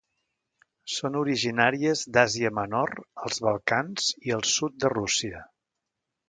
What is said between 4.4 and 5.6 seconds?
sud de Rússia.